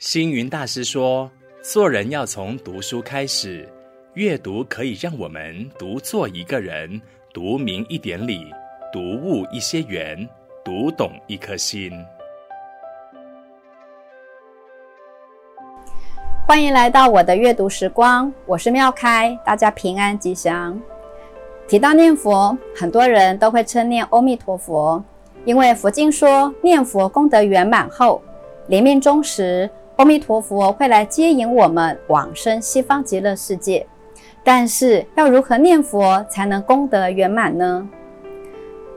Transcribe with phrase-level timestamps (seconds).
[0.00, 1.30] 星云大师说
[1.60, 3.68] ：“做人要从读书开始，
[4.14, 6.98] 阅读可以让我们读做一个人，
[7.34, 8.46] 读明一点理，
[8.90, 10.26] 读悟一些缘，
[10.64, 11.92] 读懂一颗心。”
[16.48, 20.80] 欢迎来到我的阅读时光，我是妙开，大家平安吉祥。
[21.68, 25.04] 提到念佛，很多人都会称念阿弥陀佛，
[25.44, 28.22] 因为佛经说念佛功德圆满后，
[28.68, 29.68] 临命终时，
[30.00, 33.86] 阿弥陀佛会来接引我们往生西方极乐世界。
[34.42, 37.86] 但是要如何念佛才能功德圆满呢？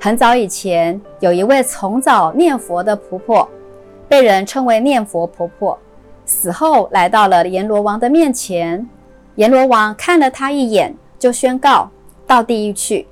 [0.00, 3.48] 很早以前，有一位从早念佛的婆婆，
[4.08, 5.78] 被人称为念佛婆婆。
[6.24, 8.84] 死后来到了阎罗王的面前，
[9.36, 11.88] 阎罗王看了她一眼，就宣告
[12.26, 13.06] 到地狱去。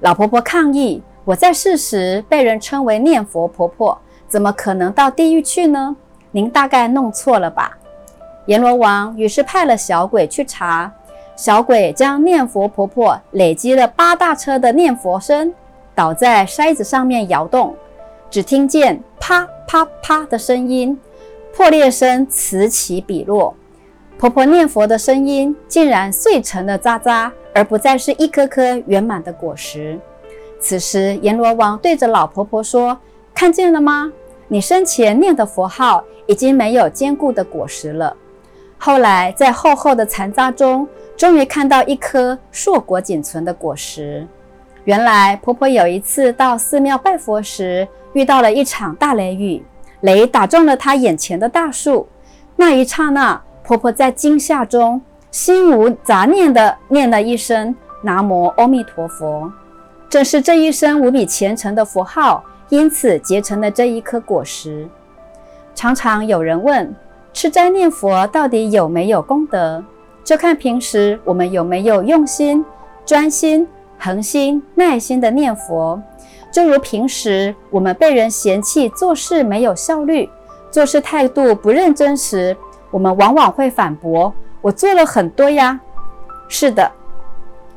[0.00, 5.94] 老婆婆抗议：“我在世时被人称为念佛婆婆，怎么可能到地狱去呢？
[6.32, 7.76] 您大概弄错了吧？”
[8.46, 10.90] 阎罗王于是派了小鬼去查，
[11.36, 15.52] 小鬼将念佛婆婆累积了八大车的念佛声
[15.94, 17.76] 倒在筛子上面摇动，
[18.30, 20.98] 只听见啪啪啪的声音。
[21.52, 23.54] 破裂声此起彼落，
[24.16, 29.98] 婆婆念佛的声音竟然碎成了渣渣，而不再是一颗颗圆满的果实。
[30.60, 32.96] 此时，阎罗王对着老婆婆说
[33.34, 34.12] ：“看见了吗？
[34.52, 38.16] 你生前念的佛号已经没有坚固的果实了。”
[38.76, 44.26] 后来，在厚厚的残渣中，终于看到一颗硕果仅存的果实。
[44.84, 49.62] 原来，婆婆有一次到寺庙拜佛时，遇到了一场大雷雨。
[50.00, 52.08] 雷打中了她眼前的大树，
[52.56, 59.52] 那一刹那，婆婆在惊吓中，心无杂念地念了一声“南无阿弥陀佛”。
[60.10, 64.88] 正是这一声无比虔诚的佛号，因此结成了这一颗果实。
[65.74, 66.94] 常常有人问：
[67.32, 69.84] 吃斋念佛到底有没有功德？
[70.24, 72.64] 就看平时我们有没有用心、
[73.04, 73.66] 专心、
[73.98, 76.00] 恒心、耐心地念佛。
[76.52, 80.28] 就如平时我们被人嫌弃做事没有效率，
[80.70, 82.56] 做事态度不认真时，
[82.90, 85.80] 我们往往会反驳：“我做了很多呀。”
[86.48, 86.90] 是的，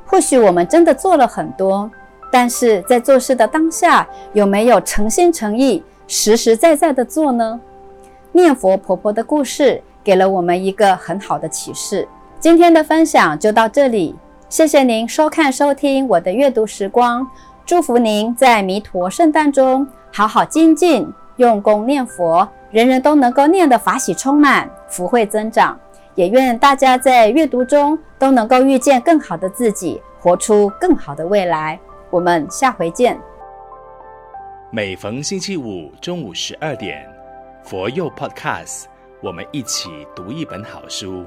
[0.05, 1.89] 或许我们真的做了很多，
[2.33, 7.61] 但是在做事的当下，有没有诚心诚意、实实在在的做呢？
[8.31, 12.07] 念佛婆婆的故事给了我们一个很好的启示。
[12.39, 14.15] 今天的分享就到这里，
[14.49, 17.27] 谢谢您收看收听我的阅读时光。
[17.67, 25.77] 祝福您在弥陀圣诞中好好精进，用功念佛，人人都能够念得法喜充满，福慧增长。
[26.15, 31.79] 也愿大家在阅读中都能够遇见更好的自己，活出更好的未来。
[32.13, 33.19] 我们下回见。
[34.69, 37.11] 每逢星期五中午十二点，
[37.63, 38.83] 佛佑 Podcast，
[39.19, 41.25] 我们一起读一本好书。